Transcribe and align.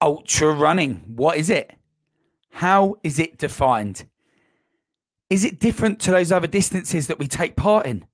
ultra 0.00 0.52
running? 0.52 1.02
What 1.06 1.36
is 1.36 1.50
it? 1.50 1.72
How 2.50 2.96
is 3.02 3.18
it 3.18 3.38
defined? 3.38 4.06
Is 5.28 5.44
it 5.44 5.58
different 5.58 6.00
to 6.00 6.10
those 6.10 6.30
other 6.30 6.46
distances 6.46 7.06
that 7.08 7.18
we 7.18 7.26
take 7.26 7.56
part 7.56 7.86
in? 7.86 8.06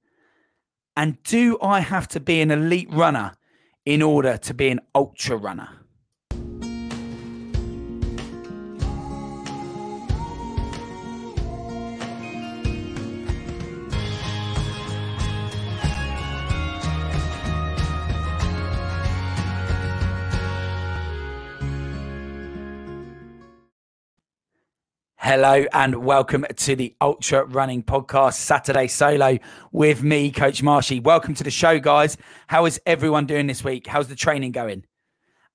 And 0.96 1.22
do 1.22 1.58
I 1.62 1.80
have 1.80 2.08
to 2.08 2.21
be 2.21 2.40
an 2.40 2.50
elite 2.50 2.92
runner 2.92 3.34
in 3.84 4.03
order 4.03 4.37
to 4.38 4.54
be 4.54 4.68
an 4.68 4.80
ultra 4.95 5.37
runner? 5.37 5.68
Hello 25.24 25.64
and 25.72 26.04
welcome 26.04 26.44
to 26.56 26.74
the 26.74 26.96
Ultra 27.00 27.44
Running 27.44 27.84
Podcast 27.84 28.34
Saturday 28.34 28.88
Solo 28.88 29.38
with 29.70 30.02
me, 30.02 30.32
Coach 30.32 30.64
Marshy. 30.64 30.98
Welcome 30.98 31.32
to 31.34 31.44
the 31.44 31.50
show, 31.50 31.78
guys. 31.78 32.16
How 32.48 32.66
is 32.66 32.80
everyone 32.86 33.27
doing 33.27 33.46
this 33.46 33.62
week? 33.62 33.86
How's 33.86 34.08
the 34.08 34.16
training 34.16 34.50
going? 34.50 34.84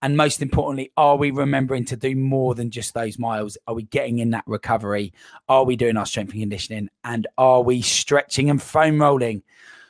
And 0.01 0.15
most 0.15 0.41
importantly, 0.41 0.93
are 0.95 1.17
we 1.17 1.31
remembering 1.31 1.83
to 1.87 1.97
do 1.97 2.15
more 2.15 2.55
than 2.55 2.71
just 2.71 2.93
those 2.93 3.19
miles? 3.19 3.57
Are 3.67 3.73
we 3.73 3.83
getting 3.83 4.19
in 4.19 4.29
that 4.29 4.45
recovery? 4.47 5.11
Are 5.49 5.65
we 5.65 5.75
doing 5.75 5.97
our 5.97 6.05
strength 6.05 6.31
and 6.31 6.41
conditioning? 6.41 6.87
And 7.03 7.27
are 7.37 7.61
we 7.61 7.81
stretching 7.81 8.49
and 8.49 8.61
foam 8.61 9.01
rolling? 9.01 9.43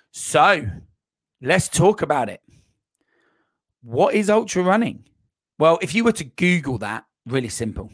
So 0.10 0.66
let's 1.40 1.70
talk 1.70 2.02
about 2.02 2.30
it. 2.30 2.42
What 3.84 4.16
is 4.16 4.32
ultra 4.32 4.64
running? 4.64 5.04
Well, 5.60 5.78
if 5.84 5.94
you 5.94 6.04
were 6.04 6.14
to 6.14 6.24
Google 6.24 6.80
that, 6.80 7.06
really 7.28 7.50
simple 7.50 7.92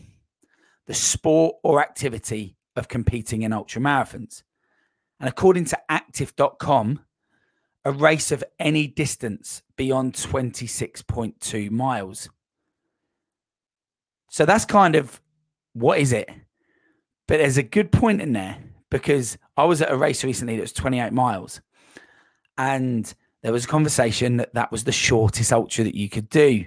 the 0.88 0.94
sport 0.94 1.56
or 1.64 1.82
activity 1.82 2.58
of 2.76 2.88
competing 2.88 3.44
in 3.44 3.54
ultra 3.54 3.82
marathons. 3.82 4.44
And 5.20 5.30
according 5.30 5.66
to 5.66 5.80
active.com, 5.90 7.00
a 7.86 7.92
race 7.92 8.32
of 8.32 8.44
any 8.60 8.88
distance 8.88 9.62
beyond 9.76 10.14
26.2 10.14 11.70
miles. 11.70 12.30
So 14.30 14.46
that's 14.46 14.66
kind 14.66 14.96
of 14.96 15.22
what 15.74 16.00
is 16.00 16.12
it? 16.12 16.30
But 17.28 17.38
there's 17.38 17.58
a 17.58 17.64
good 17.64 17.92
point 17.92 18.22
in 18.22 18.34
there 18.34 18.58
because 18.90 19.38
I 19.58 19.66
was 19.66 19.82
at 19.82 19.92
a 19.92 19.98
race 19.98 20.24
recently 20.24 20.56
that 20.56 20.62
was 20.62 20.74
28 20.74 21.12
miles. 21.14 21.62
And 22.58 23.12
there 23.42 23.52
was 23.52 23.66
a 23.66 23.68
conversation 23.68 24.38
that 24.38 24.54
that 24.54 24.72
was 24.72 24.84
the 24.84 24.92
shortest 24.92 25.52
ultra 25.52 25.84
that 25.84 25.96
you 25.96 26.10
could 26.10 26.30
do. 26.30 26.66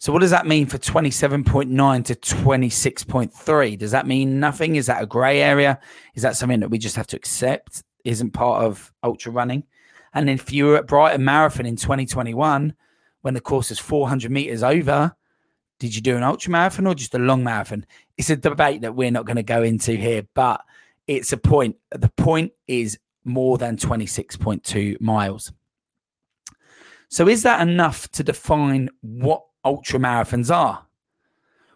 So 0.00 0.14
what 0.14 0.20
does 0.20 0.30
that 0.30 0.46
mean 0.46 0.64
for 0.64 0.78
27.9 0.78 2.04
to 2.06 2.14
26.3? 2.14 3.78
Does 3.78 3.90
that 3.90 4.06
mean 4.06 4.40
nothing? 4.40 4.76
Is 4.76 4.86
that 4.86 5.02
a 5.02 5.06
grey 5.06 5.42
area? 5.42 5.78
Is 6.14 6.22
that 6.22 6.36
something 6.36 6.60
that 6.60 6.70
we 6.70 6.78
just 6.78 6.96
have 6.96 7.06
to 7.08 7.18
accept 7.18 7.82
isn't 8.02 8.30
part 8.30 8.64
of 8.64 8.94
ultra 9.02 9.30
running? 9.30 9.64
And 10.14 10.30
if 10.30 10.54
you 10.54 10.64
were 10.64 10.76
at 10.78 10.86
Brighton 10.86 11.22
Marathon 11.22 11.66
in 11.66 11.76
2021, 11.76 12.74
when 13.20 13.34
the 13.34 13.42
course 13.42 13.70
is 13.70 13.78
400 13.78 14.30
meters 14.30 14.62
over, 14.62 15.14
did 15.78 15.94
you 15.94 16.00
do 16.00 16.16
an 16.16 16.22
ultra 16.22 16.50
marathon 16.50 16.86
or 16.86 16.94
just 16.94 17.14
a 17.14 17.18
long 17.18 17.44
marathon? 17.44 17.84
It's 18.16 18.30
a 18.30 18.36
debate 18.36 18.80
that 18.80 18.94
we're 18.94 19.10
not 19.10 19.26
going 19.26 19.36
to 19.36 19.42
go 19.42 19.62
into 19.62 19.92
here, 19.92 20.26
but 20.32 20.62
it's 21.06 21.34
a 21.34 21.36
point. 21.36 21.76
The 21.90 22.10
point 22.16 22.52
is 22.66 22.98
more 23.24 23.58
than 23.58 23.76
26.2 23.76 24.98
miles. 24.98 25.52
So 27.10 27.28
is 27.28 27.42
that 27.42 27.60
enough 27.60 28.10
to 28.12 28.24
define 28.24 28.88
what 29.02 29.44
ultra 29.64 29.98
marathons 29.98 30.54
are? 30.54 30.86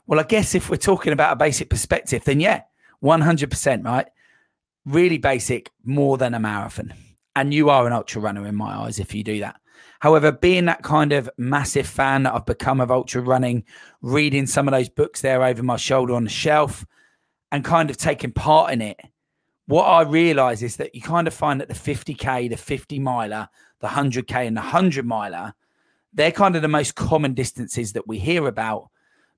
Well, 0.06 0.20
I 0.20 0.24
guess 0.24 0.54
if 0.54 0.68
we're 0.68 0.76
talking 0.76 1.12
about 1.12 1.32
a 1.32 1.36
basic 1.36 1.70
perspective, 1.70 2.24
then 2.24 2.40
yeah, 2.40 2.62
100%, 3.02 3.84
right? 3.84 4.06
Really 4.84 5.18
basic, 5.18 5.70
more 5.84 6.18
than 6.18 6.34
a 6.34 6.40
marathon. 6.40 6.92
And 7.36 7.54
you 7.54 7.70
are 7.70 7.86
an 7.86 7.92
ultra 7.92 8.20
runner 8.20 8.46
in 8.46 8.54
my 8.54 8.74
eyes 8.74 8.98
if 8.98 9.14
you 9.14 9.24
do 9.24 9.40
that. 9.40 9.60
However, 10.00 10.30
being 10.30 10.66
that 10.66 10.82
kind 10.82 11.12
of 11.12 11.30
massive 11.38 11.86
fan 11.86 12.24
that 12.24 12.34
I've 12.34 12.44
become 12.44 12.80
of 12.80 12.90
ultra 12.90 13.22
running, 13.22 13.64
reading 14.02 14.46
some 14.46 14.68
of 14.68 14.72
those 14.72 14.90
books 14.90 15.22
there 15.22 15.42
over 15.42 15.62
my 15.62 15.76
shoulder 15.76 16.14
on 16.14 16.24
the 16.24 16.30
shelf, 16.30 16.84
and 17.50 17.64
kind 17.64 17.88
of 17.88 17.96
taking 17.96 18.32
part 18.32 18.72
in 18.72 18.82
it, 18.82 19.00
what 19.66 19.84
I 19.84 20.02
realize 20.02 20.62
is 20.62 20.76
that 20.76 20.94
you 20.94 21.00
kind 21.00 21.26
of 21.26 21.32
find 21.32 21.60
that 21.60 21.68
the 21.68 21.74
50K, 21.74 22.50
the 22.50 22.56
50 22.56 22.98
miler, 22.98 23.48
the 23.80 23.88
100K, 23.88 24.46
and 24.46 24.56
the 24.56 24.60
100 24.60 25.06
miler 25.06 25.54
they're 26.14 26.32
kind 26.32 26.56
of 26.56 26.62
the 26.62 26.68
most 26.68 26.94
common 26.94 27.34
distances 27.34 27.92
that 27.92 28.06
we 28.06 28.18
hear 28.18 28.46
about, 28.46 28.88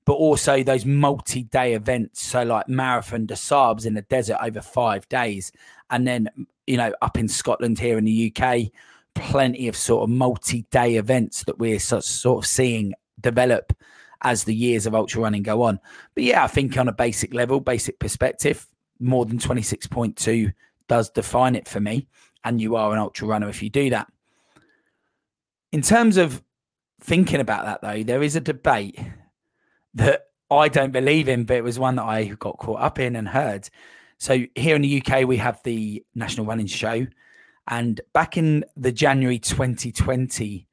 but 0.05 0.13
also 0.13 0.63
those 0.63 0.85
multi 0.85 1.45
day 1.45 1.75
events. 1.75 2.23
So, 2.23 2.43
like 2.45 2.69
Marathon 2.69 3.27
des 3.27 3.37
Sables 3.37 3.87
in 3.87 3.95
the 3.95 4.03
desert 4.03 4.39
over 4.43 4.61
five 4.61 5.09
days. 5.09 5.51
And 5.91 6.07
then, 6.07 6.29
you 6.67 6.77
know, 6.77 6.93
up 7.03 7.19
in 7.19 7.29
Scotland 7.29 7.79
here 7.79 7.99
in 7.99 8.05
the 8.05 8.33
UK, 8.35 8.71
plenty 9.15 9.69
of 9.69 9.77
sort 9.77 10.05
of 10.05 10.11
multi 10.11 10.63
day 10.71 10.97
events 10.97 11.45
that 11.45 11.59
we're 11.59 11.81
sort 11.81 12.45
of 12.45 12.47
seeing 12.47 12.95
develop 13.21 13.73
as 14.23 14.45
the 14.45 14.55
years 14.55 14.87
of 14.87 14.95
ultra 14.95 15.23
running 15.23 15.43
go 15.43 15.63
on. 15.63 15.81
But 16.15 16.25
yeah, 16.25 16.45
I 16.45 16.47
think 16.47 16.77
on 16.77 16.89
a 16.89 16.93
basic 16.93 17.33
level, 17.35 17.61
basic 17.61 17.99
perspective, 17.99 18.67
more 18.99 19.25
than 19.25 19.39
26.2 19.39 20.53
does 20.89 21.11
define 21.11 21.55
it 21.55 21.69
for 21.69 21.81
me. 21.81 22.09
And 22.45 22.61
you 22.61 22.77
are 22.77 22.93
an 22.93 22.99
ultra 22.99 23.27
runner 23.27 23.49
if 23.49 23.63
you 23.63 23.71
do 23.71 23.91
that. 23.91 24.07
In 25.73 25.83
terms 25.83 26.17
of 26.17 26.43
thinking 27.01 27.41
about 27.41 27.65
that 27.65 27.81
though, 27.83 28.03
there 28.03 28.23
is 28.23 28.37
a 28.37 28.41
debate 28.41 28.99
that 29.95 30.27
I 30.51 30.69
don't 30.69 30.93
believe 30.93 31.29
in, 31.29 31.45
but 31.45 31.57
it 31.57 31.65
was 31.65 31.79
one 31.79 31.97
that 31.97 32.05
I 32.05 32.27
got 32.27 32.59
caught 32.59 32.81
up 32.81 32.99
in 32.99 33.17
and 33.17 33.29
heard. 33.29 33.69
So 34.19 34.45
here 34.55 34.77
in 34.77 34.83
the 34.83 35.03
UK, 35.03 35.27
we 35.27 35.37
have 35.39 35.61
the 35.65 36.05
National 36.15 36.47
Running 36.47 36.67
Show, 36.67 37.07
and 37.69 38.01
back 38.13 38.37
in 38.37 38.65
the 38.77 38.93
January 38.93 39.39
2020 39.39 40.67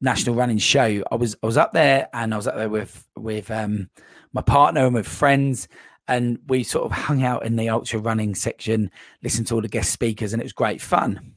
National 0.00 0.34
Running 0.34 0.58
Show, 0.58 1.02
I 1.10 1.14
was 1.14 1.36
I 1.42 1.46
was 1.46 1.56
up 1.56 1.72
there 1.72 2.08
and 2.12 2.32
I 2.32 2.36
was 2.36 2.46
up 2.46 2.56
there 2.56 2.68
with 2.68 3.06
with 3.16 3.50
um, 3.50 3.90
my 4.32 4.42
partner 4.42 4.86
and 4.86 4.94
with 4.94 5.06
friends, 5.06 5.68
and 6.08 6.38
we 6.48 6.62
sort 6.64 6.84
of 6.86 6.92
hung 6.92 7.22
out 7.22 7.44
in 7.44 7.56
the 7.56 7.68
ultra 7.68 8.00
running 8.00 8.34
section, 8.34 8.90
listened 9.22 9.46
to 9.48 9.54
all 9.54 9.60
the 9.60 9.68
guest 9.68 9.92
speakers, 9.92 10.32
and 10.32 10.40
it 10.40 10.46
was 10.46 10.52
great 10.52 10.80
fun. 10.80 11.34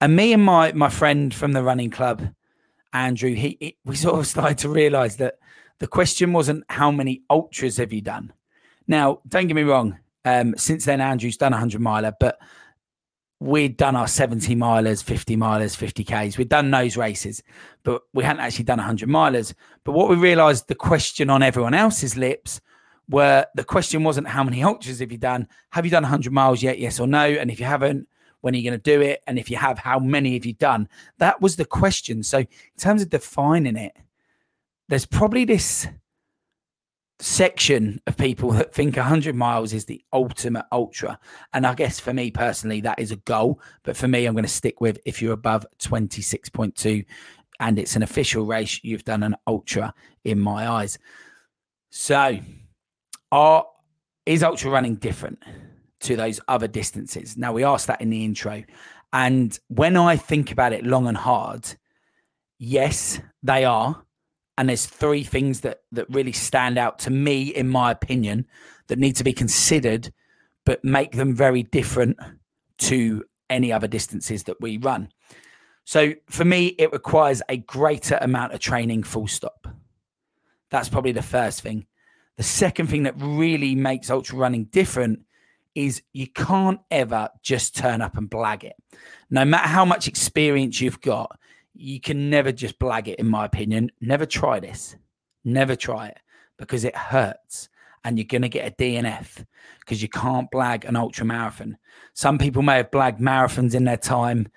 And 0.00 0.16
me 0.16 0.32
and 0.32 0.42
my 0.42 0.72
my 0.72 0.88
friend 0.88 1.32
from 1.32 1.52
the 1.52 1.62
running 1.62 1.90
club 1.90 2.28
Andrew, 3.04 3.34
he, 3.34 3.56
he 3.60 3.76
we 3.84 3.96
sort 3.96 4.18
of 4.18 4.26
started 4.26 4.58
to 4.58 4.68
realize 4.68 5.16
that 5.16 5.38
the 5.78 5.86
question 5.86 6.32
wasn't 6.32 6.64
how 6.68 6.90
many 6.90 7.22
ultras 7.28 7.76
have 7.76 7.92
you 7.92 8.00
done. 8.00 8.32
Now, 8.88 9.20
don't 9.28 9.46
get 9.46 9.54
me 9.54 9.62
wrong. 9.62 9.98
Um, 10.24 10.54
since 10.56 10.84
then, 10.84 11.00
Andrew's 11.00 11.36
done 11.36 11.52
a 11.52 11.58
hundred 11.58 11.80
miler, 11.80 12.12
but 12.18 12.38
we'd 13.38 13.76
done 13.76 13.96
our 13.96 14.08
70 14.08 14.56
milers, 14.56 15.04
50 15.04 15.36
milers, 15.36 15.76
50Ks. 15.76 16.38
We'd 16.38 16.48
done 16.48 16.70
those 16.70 16.96
races, 16.96 17.42
but 17.82 18.02
we 18.14 18.24
hadn't 18.24 18.40
actually 18.40 18.64
done 18.64 18.78
100 18.78 19.08
milers. 19.08 19.52
But 19.84 19.92
what 19.92 20.08
we 20.08 20.16
realized 20.16 20.68
the 20.68 20.74
question 20.74 21.28
on 21.28 21.42
everyone 21.42 21.74
else's 21.74 22.16
lips 22.16 22.60
were 23.08 23.46
the 23.54 23.64
question 23.64 24.04
wasn't 24.04 24.28
how 24.28 24.42
many 24.42 24.62
ultras 24.64 25.00
have 25.00 25.12
you 25.12 25.18
done? 25.18 25.48
Have 25.70 25.84
you 25.84 25.90
done 25.90 26.02
100 26.02 26.32
miles 26.32 26.62
yet? 26.62 26.78
Yes 26.78 26.98
or 26.98 27.06
no? 27.06 27.24
And 27.24 27.50
if 27.50 27.60
you 27.60 27.66
haven't, 27.66 28.08
when 28.46 28.54
are 28.54 28.58
you 28.58 28.70
going 28.70 28.80
to 28.80 28.90
do 28.90 29.00
it? 29.00 29.24
And 29.26 29.40
if 29.40 29.50
you 29.50 29.56
have, 29.56 29.76
how 29.76 29.98
many 29.98 30.34
have 30.34 30.46
you 30.46 30.52
done? 30.52 30.88
That 31.18 31.40
was 31.40 31.56
the 31.56 31.64
question. 31.64 32.22
So, 32.22 32.38
in 32.38 32.46
terms 32.78 33.02
of 33.02 33.10
defining 33.10 33.76
it, 33.76 33.92
there's 34.88 35.04
probably 35.04 35.44
this 35.44 35.88
section 37.18 38.00
of 38.06 38.16
people 38.16 38.52
that 38.52 38.72
think 38.72 38.96
100 38.96 39.34
miles 39.34 39.72
is 39.72 39.86
the 39.86 40.00
ultimate 40.12 40.64
ultra. 40.70 41.18
And 41.54 41.66
I 41.66 41.74
guess 41.74 41.98
for 41.98 42.12
me 42.12 42.30
personally, 42.30 42.80
that 42.82 43.00
is 43.00 43.10
a 43.10 43.16
goal. 43.16 43.60
But 43.82 43.96
for 43.96 44.06
me, 44.06 44.26
I'm 44.26 44.34
going 44.34 44.44
to 44.44 44.48
stick 44.48 44.80
with 44.80 45.00
if 45.04 45.20
you're 45.20 45.32
above 45.32 45.66
26.2 45.80 47.04
and 47.58 47.80
it's 47.80 47.96
an 47.96 48.04
official 48.04 48.46
race, 48.46 48.78
you've 48.84 49.02
done 49.02 49.24
an 49.24 49.34
ultra 49.48 49.92
in 50.22 50.38
my 50.38 50.68
eyes. 50.68 51.00
So, 51.90 52.38
are 53.32 53.66
is 54.24 54.44
ultra 54.44 54.70
running 54.70 54.94
different? 54.94 55.42
To 56.00 56.16
those 56.16 56.40
other 56.48 56.68
distances. 56.68 57.36
Now, 57.36 57.52
we 57.52 57.64
asked 57.64 57.86
that 57.86 58.00
in 58.00 58.10
the 58.10 58.24
intro. 58.24 58.64
And 59.12 59.58
when 59.68 59.96
I 59.96 60.16
think 60.16 60.52
about 60.52 60.72
it 60.72 60.84
long 60.84 61.06
and 61.06 61.16
hard, 61.16 61.66
yes, 62.58 63.20
they 63.42 63.64
are. 63.64 64.02
And 64.58 64.68
there's 64.68 64.86
three 64.86 65.22
things 65.22 65.60
that, 65.60 65.82
that 65.92 66.08
really 66.08 66.32
stand 66.32 66.78
out 66.78 66.98
to 67.00 67.10
me, 67.10 67.42
in 67.48 67.68
my 67.68 67.90
opinion, 67.90 68.46
that 68.88 68.98
need 68.98 69.16
to 69.16 69.24
be 69.24 69.32
considered, 69.32 70.12
but 70.64 70.84
make 70.84 71.12
them 71.12 71.34
very 71.34 71.62
different 71.62 72.18
to 72.78 73.24
any 73.50 73.72
other 73.72 73.86
distances 73.86 74.44
that 74.44 74.60
we 74.60 74.78
run. 74.78 75.08
So 75.84 76.14
for 76.28 76.44
me, 76.44 76.68
it 76.78 76.92
requires 76.92 77.42
a 77.48 77.58
greater 77.58 78.18
amount 78.20 78.52
of 78.52 78.60
training, 78.60 79.04
full 79.04 79.28
stop. 79.28 79.68
That's 80.70 80.88
probably 80.88 81.12
the 81.12 81.22
first 81.22 81.60
thing. 81.60 81.86
The 82.36 82.42
second 82.42 82.88
thing 82.88 83.04
that 83.04 83.14
really 83.16 83.74
makes 83.74 84.10
ultra 84.10 84.36
running 84.36 84.64
different 84.64 85.20
is 85.76 86.02
you 86.12 86.26
can't 86.26 86.80
ever 86.90 87.28
just 87.42 87.76
turn 87.76 88.00
up 88.00 88.16
and 88.16 88.30
blag 88.30 88.64
it. 88.64 88.74
No 89.30 89.44
matter 89.44 89.68
how 89.68 89.84
much 89.84 90.08
experience 90.08 90.80
you've 90.80 91.02
got, 91.02 91.38
you 91.74 92.00
can 92.00 92.30
never 92.30 92.50
just 92.50 92.78
blag 92.78 93.06
it, 93.06 93.18
in 93.18 93.28
my 93.28 93.44
opinion. 93.44 93.92
Never 94.00 94.24
try 94.24 94.58
this. 94.58 94.96
Never 95.44 95.76
try 95.76 96.08
it 96.08 96.18
because 96.56 96.84
it 96.84 96.96
hurts 96.96 97.68
and 98.02 98.18
you're 98.18 98.26
going 98.26 98.42
to 98.42 98.48
get 98.48 98.66
a 98.66 98.74
DNF 98.74 99.44
because 99.80 100.00
you 100.00 100.08
can't 100.08 100.50
blag 100.50 100.84
an 100.84 100.96
ultra 100.96 101.26
marathon. 101.26 101.76
Some 102.14 102.38
people 102.38 102.62
may 102.62 102.78
have 102.78 102.90
blagged 102.90 103.20
marathons 103.20 103.74
in 103.74 103.84
their 103.84 103.96
time. 103.98 104.48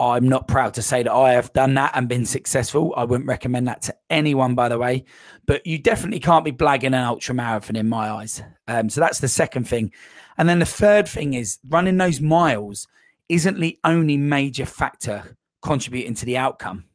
I'm 0.00 0.30
not 0.30 0.48
proud 0.48 0.72
to 0.74 0.82
say 0.82 1.02
that 1.02 1.12
I 1.12 1.34
have 1.34 1.52
done 1.52 1.74
that 1.74 1.92
and 1.94 2.08
been 2.08 2.24
successful. 2.24 2.94
I 2.96 3.04
wouldn't 3.04 3.28
recommend 3.28 3.68
that 3.68 3.82
to 3.82 3.96
anyone, 4.08 4.54
by 4.54 4.70
the 4.70 4.78
way. 4.78 5.04
But 5.44 5.66
you 5.66 5.76
definitely 5.78 6.20
can't 6.20 6.44
be 6.44 6.52
blagging 6.52 6.86
an 6.86 6.94
ultra 6.94 7.34
marathon 7.34 7.76
in 7.76 7.88
my 7.88 8.10
eyes. 8.10 8.42
Um, 8.66 8.88
so 8.88 9.02
that's 9.02 9.20
the 9.20 9.28
second 9.28 9.68
thing. 9.68 9.92
And 10.38 10.48
then 10.48 10.58
the 10.58 10.64
third 10.64 11.06
thing 11.06 11.34
is 11.34 11.58
running 11.68 11.98
those 11.98 12.18
miles 12.18 12.88
isn't 13.28 13.60
the 13.60 13.78
only 13.84 14.16
major 14.16 14.64
factor 14.64 15.36
contributing 15.60 16.14
to 16.14 16.24
the 16.24 16.38
outcome. 16.38 16.86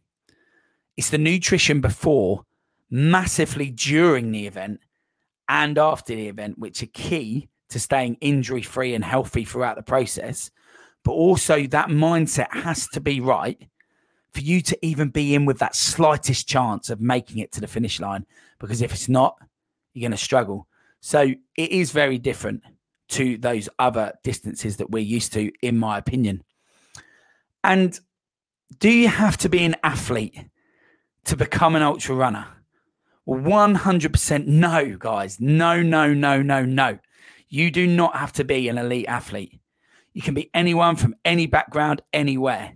It's 0.97 1.11
the 1.11 1.19
nutrition 1.19 1.81
before, 1.81 2.43
massively 2.89 3.69
during 3.69 4.31
the 4.31 4.47
event, 4.47 4.79
and 5.47 5.77
after 5.77 6.15
the 6.15 6.27
event, 6.27 6.57
which 6.57 6.81
are 6.81 6.87
key 6.87 7.49
to 7.69 7.79
staying 7.79 8.17
injury 8.19 8.63
free 8.63 8.95
and 8.95 9.03
healthy 9.03 9.45
throughout 9.45 9.75
the 9.75 9.83
process. 9.83 10.49
But 11.05 11.11
also, 11.11 11.67
that 11.67 11.89
mindset 11.89 12.51
has 12.51 12.87
to 12.89 12.99
be 12.99 13.21
right 13.21 13.61
for 14.33 14.41
you 14.41 14.59
to 14.61 14.77
even 14.85 15.09
be 15.09 15.35
in 15.35 15.45
with 15.45 15.59
that 15.59 15.75
slightest 15.75 16.49
chance 16.49 16.89
of 16.89 16.99
making 16.99 17.37
it 17.37 17.51
to 17.53 17.61
the 17.61 17.67
finish 17.67 17.99
line. 17.99 18.25
Because 18.59 18.81
if 18.81 18.91
it's 18.91 19.07
not, 19.07 19.37
you're 19.93 20.01
going 20.01 20.11
to 20.11 20.17
struggle. 20.17 20.67
So 21.01 21.21
it 21.55 21.71
is 21.71 21.91
very 21.91 22.17
different 22.17 22.63
to 23.09 23.37
those 23.37 23.69
other 23.77 24.13
distances 24.23 24.77
that 24.77 24.89
we're 24.89 25.03
used 25.03 25.31
to, 25.33 25.51
in 25.61 25.77
my 25.77 25.99
opinion. 25.99 26.43
And 27.63 27.97
do 28.79 28.89
you 28.89 29.07
have 29.07 29.37
to 29.37 29.47
be 29.47 29.63
an 29.63 29.75
athlete 29.83 30.45
to 31.25 31.37
become 31.37 31.75
an 31.75 31.83
ultra 31.83 32.15
runner? 32.15 32.47
100% 33.27 34.47
no, 34.47 34.97
guys. 34.97 35.39
No, 35.39 35.83
no, 35.83 36.13
no, 36.15 36.41
no, 36.41 36.65
no. 36.65 36.97
You 37.47 37.69
do 37.69 37.85
not 37.85 38.15
have 38.15 38.33
to 38.33 38.43
be 38.43 38.67
an 38.69 38.79
elite 38.79 39.07
athlete. 39.07 39.59
You 40.15 40.21
can 40.21 40.33
be 40.33 40.49
anyone 40.53 40.95
from 40.95 41.13
any 41.25 41.45
background, 41.45 42.01
anywhere. 42.13 42.73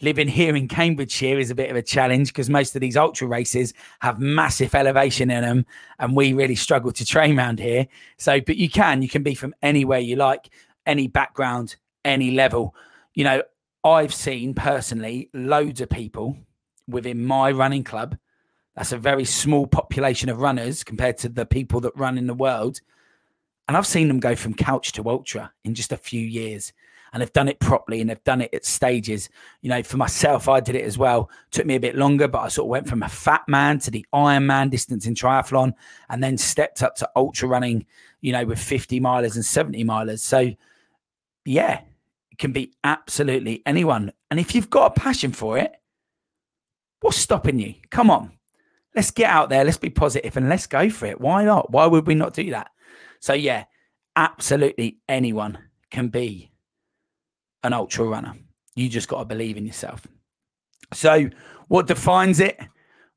Living 0.00 0.26
here 0.26 0.56
in 0.56 0.68
Cambridgeshire 0.68 1.38
is 1.38 1.50
a 1.50 1.54
bit 1.54 1.70
of 1.70 1.76
a 1.76 1.82
challenge 1.82 2.28
because 2.28 2.48
most 2.48 2.74
of 2.74 2.80
these 2.80 2.96
ultra 2.96 3.28
races 3.28 3.74
have 4.00 4.18
massive 4.18 4.74
elevation 4.74 5.30
in 5.30 5.42
them, 5.42 5.66
and 5.98 6.16
we 6.16 6.32
really 6.32 6.54
struggle 6.54 6.90
to 6.90 7.04
train 7.04 7.38
around 7.38 7.60
here. 7.60 7.86
So, 8.16 8.40
but 8.40 8.56
you 8.56 8.70
can, 8.70 9.02
you 9.02 9.08
can 9.08 9.22
be 9.22 9.34
from 9.34 9.54
anywhere 9.62 9.98
you 9.98 10.16
like, 10.16 10.48
any 10.86 11.06
background, 11.08 11.76
any 12.04 12.30
level. 12.30 12.74
You 13.12 13.24
know, 13.24 13.42
I've 13.84 14.14
seen 14.14 14.54
personally 14.54 15.28
loads 15.34 15.80
of 15.80 15.90
people 15.90 16.36
within 16.88 17.22
my 17.22 17.52
running 17.52 17.84
club 17.84 18.16
that's 18.78 18.92
a 18.92 18.96
very 18.96 19.24
small 19.24 19.66
population 19.66 20.28
of 20.28 20.38
runners 20.38 20.84
compared 20.84 21.18
to 21.18 21.28
the 21.28 21.44
people 21.44 21.80
that 21.80 21.96
run 21.96 22.16
in 22.16 22.28
the 22.28 22.32
world. 22.32 22.80
And 23.66 23.76
I've 23.76 23.88
seen 23.88 24.06
them 24.06 24.20
go 24.20 24.36
from 24.36 24.54
couch 24.54 24.92
to 24.92 25.10
ultra 25.10 25.52
in 25.64 25.74
just 25.74 25.90
a 25.90 25.96
few 25.96 26.24
years. 26.24 26.72
And 27.12 27.20
they've 27.20 27.32
done 27.32 27.48
it 27.48 27.60
properly 27.60 28.00
and 28.00 28.10
they've 28.10 28.24
done 28.24 28.40
it 28.40 28.52
at 28.52 28.64
stages. 28.64 29.28
You 29.62 29.70
know, 29.70 29.82
for 29.82 29.96
myself, 29.96 30.48
I 30.48 30.60
did 30.60 30.74
it 30.74 30.84
as 30.84 30.98
well. 30.98 31.30
Took 31.50 31.66
me 31.66 31.74
a 31.74 31.80
bit 31.80 31.96
longer, 31.96 32.28
but 32.28 32.40
I 32.40 32.48
sort 32.48 32.66
of 32.66 32.70
went 32.70 32.88
from 32.88 33.02
a 33.02 33.08
fat 33.08 33.42
man 33.48 33.78
to 33.80 33.90
the 33.90 34.04
Ironman 34.14 34.70
distance 34.70 35.06
in 35.06 35.14
triathlon 35.14 35.72
and 36.08 36.22
then 36.22 36.36
stepped 36.36 36.82
up 36.82 36.96
to 36.96 37.10
ultra 37.16 37.48
running, 37.48 37.86
you 38.20 38.32
know, 38.32 38.44
with 38.44 38.58
50 38.58 39.00
milers 39.00 39.34
and 39.34 39.44
70 39.44 39.84
milers. 39.84 40.20
So, 40.20 40.52
yeah, 41.44 41.80
it 42.30 42.38
can 42.38 42.52
be 42.52 42.72
absolutely 42.84 43.62
anyone. 43.64 44.12
And 44.30 44.38
if 44.38 44.54
you've 44.54 44.70
got 44.70 44.96
a 44.96 45.00
passion 45.00 45.32
for 45.32 45.58
it, 45.58 45.72
what's 47.00 47.16
stopping 47.16 47.58
you? 47.58 47.74
Come 47.90 48.10
on 48.10 48.38
let's 48.98 49.12
get 49.12 49.30
out 49.30 49.48
there, 49.48 49.64
let's 49.64 49.76
be 49.76 49.90
positive 49.90 50.36
and 50.36 50.48
let's 50.48 50.66
go 50.66 50.90
for 50.90 51.06
it. 51.06 51.20
Why 51.20 51.44
not? 51.44 51.70
Why 51.70 51.86
would 51.86 52.08
we 52.08 52.16
not 52.16 52.34
do 52.34 52.50
that? 52.50 52.70
So, 53.20 53.32
yeah, 53.32 53.64
absolutely 54.16 54.98
anyone 55.08 55.56
can 55.90 56.08
be 56.08 56.50
an 57.62 57.72
ultra 57.72 58.04
runner. 58.04 58.34
You 58.74 58.88
just 58.88 59.08
got 59.08 59.18
to 59.18 59.24
believe 59.24 59.56
in 59.56 59.66
yourself. 59.66 60.06
So, 60.92 61.28
what 61.68 61.86
defines 61.86 62.40
it? 62.40 62.58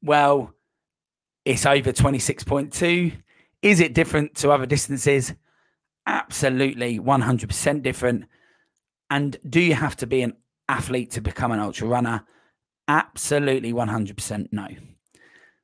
Well, 0.02 0.54
it's 1.46 1.66
over 1.66 1.92
26.2. 1.92 3.14
Is 3.62 3.80
it 3.80 3.94
different 3.94 4.36
to 4.36 4.52
other 4.52 4.66
distances? 4.66 5.34
Absolutely 6.08 7.00
100% 7.00 7.84
different. 7.84 8.26
And 9.10 9.38
do 9.48 9.60
you 9.60 9.76
have 9.76 9.96
to 9.98 10.08
be 10.08 10.22
an 10.22 10.34
athlete 10.68 11.12
to 11.12 11.22
become 11.22 11.52
an 11.52 11.60
ultra 11.60 11.88
runner? 11.88 12.24
Absolutely 12.88 13.74
100% 13.74 14.48
no. 14.52 14.68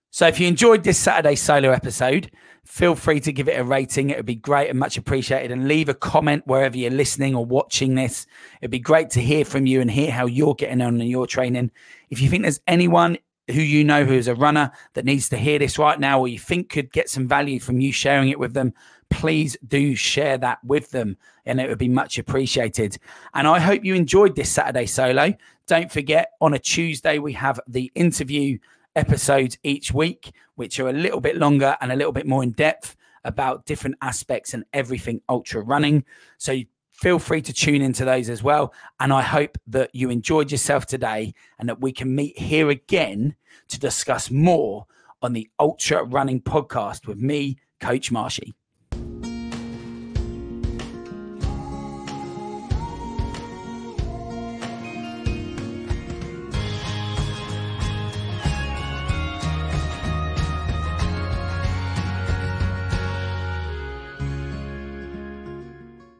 So 0.09 0.27
if 0.27 0.39
you 0.39 0.47
enjoyed 0.47 0.83
this 0.83 0.97
Saturday 0.97 1.35
solo 1.35 1.71
episode, 1.71 2.31
feel 2.65 2.95
free 2.95 3.19
to 3.19 3.33
give 3.33 3.47
it 3.47 3.59
a 3.59 3.63
rating. 3.63 4.09
It 4.09 4.17
would 4.17 4.25
be 4.25 4.35
great 4.35 4.69
and 4.69 4.79
much 4.79 4.97
appreciated. 4.97 5.51
And 5.51 5.67
leave 5.67 5.89
a 5.89 5.93
comment 5.93 6.47
wherever 6.47 6.77
you're 6.77 6.91
listening 6.91 7.35
or 7.35 7.45
watching 7.45 7.95
this. 7.95 8.25
It'd 8.61 8.71
be 8.71 8.79
great 8.79 9.09
to 9.11 9.21
hear 9.21 9.45
from 9.45 9.65
you 9.65 9.81
and 9.81 9.91
hear 9.91 10.11
how 10.11 10.25
you're 10.25 10.55
getting 10.55 10.81
on 10.81 10.99
in 10.99 11.07
your 11.07 11.27
training. 11.27 11.71
If 12.09 12.21
you 12.21 12.29
think 12.29 12.43
there's 12.43 12.61
anyone 12.67 13.17
who 13.49 13.61
you 13.61 13.83
know 13.83 14.03
who 14.03 14.13
is 14.13 14.27
a 14.27 14.35
runner 14.35 14.71
that 14.93 15.05
needs 15.05 15.29
to 15.29 15.37
hear 15.37 15.59
this 15.59 15.79
right 15.79 15.99
now 15.99 16.19
or 16.19 16.27
you 16.27 16.39
think 16.39 16.69
could 16.69 16.91
get 16.91 17.09
some 17.09 17.27
value 17.27 17.59
from 17.59 17.79
you 17.79 17.91
sharing 17.93 18.29
it 18.29 18.39
with 18.39 18.53
them, 18.53 18.73
please 19.09 19.55
do 19.67 19.95
share 19.95 20.37
that 20.37 20.61
with 20.63 20.91
them 20.91 21.15
and 21.45 21.61
it 21.61 21.69
would 21.69 21.77
be 21.77 21.87
much 21.87 22.17
appreciated. 22.17 22.97
And 23.33 23.47
I 23.47 23.59
hope 23.59 23.85
you 23.85 23.95
enjoyed 23.95 24.35
this 24.35 24.49
Saturday 24.49 24.85
solo. 24.85 25.33
Don't 25.65 25.91
forget, 25.91 26.31
on 26.41 26.53
a 26.53 26.59
Tuesday, 26.59 27.19
we 27.19 27.33
have 27.33 27.59
the 27.67 27.91
interview 27.95 28.57
episodes 28.97 29.57
each 29.63 29.93
week, 29.93 30.33
which 30.55 30.79
are 30.79 30.89
a 30.89 30.93
little 30.93 31.21
bit 31.21 31.37
longer 31.37 31.77
and 31.79 31.91
a 31.91 31.95
little 31.95 32.11
bit 32.11 32.27
more 32.27 32.43
in 32.43 32.51
depth 32.51 32.97
about 33.23 33.65
different 33.65 33.95
aspects 34.01 34.53
and 34.53 34.65
everything 34.73 35.21
ultra 35.29 35.61
running. 35.61 36.03
So 36.37 36.59
feel 36.93 37.19
free 37.19 37.41
to 37.43 37.53
tune 37.53 37.81
into 37.81 38.03
those 38.03 38.29
as 38.29 38.41
well. 38.41 38.73
And 38.99 39.13
I 39.13 39.21
hope 39.21 39.57
that 39.67 39.93
you 39.93 40.09
enjoyed 40.09 40.51
yourself 40.51 40.85
today 40.85 41.33
and 41.59 41.69
that 41.69 41.79
we 41.79 41.91
can 41.91 42.15
meet 42.15 42.37
here 42.39 42.69
again 42.69 43.35
to 43.69 43.79
discuss 43.79 44.31
more 44.31 44.87
on 45.21 45.33
the 45.33 45.49
Ultra 45.59 46.03
Running 46.03 46.41
Podcast 46.41 47.07
with 47.07 47.17
me, 47.17 47.57
Coach 47.79 48.11
Marshy. 48.11 48.53